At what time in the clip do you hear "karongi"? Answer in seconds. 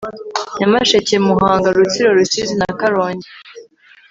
2.79-3.29